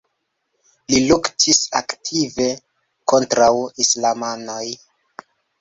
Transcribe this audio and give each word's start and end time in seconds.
Li 0.93 1.01
luktis 1.09 1.59
aktive 1.81 2.49
kontraŭ 3.13 3.53
islamanoj. 3.87 4.65